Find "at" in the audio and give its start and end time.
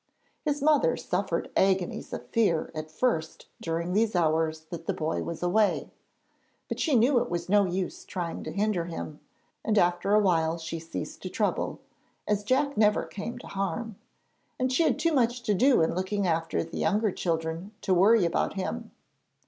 2.73-2.89